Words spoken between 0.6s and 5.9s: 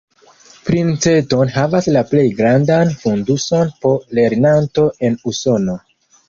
Princeton havas la plej grandan fonduson po lernanto en Usono.